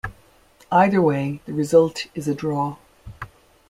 Either 0.71 0.99
way, 0.99 1.41
the 1.45 1.53
result 1.53 2.07
is 2.15 2.27
a 2.27 2.33
draw. 2.33 2.75